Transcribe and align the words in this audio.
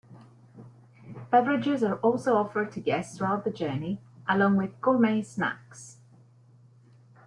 Beverages 1.29 1.83
are 1.83 1.97
also 1.97 2.33
offered 2.33 2.71
to 2.71 2.79
guests 2.79 3.15
throughout 3.19 3.43
the 3.43 3.51
journey, 3.51 4.01
along 4.27 4.55
with 4.55 4.81
gourmet 4.81 5.21
snacks. 5.21 5.99